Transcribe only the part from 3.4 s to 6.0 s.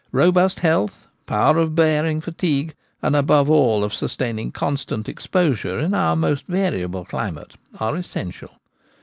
all of sustaining constant exposure in